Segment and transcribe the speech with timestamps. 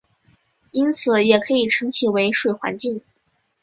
[0.71, 3.03] 因此也可以称其为水环境。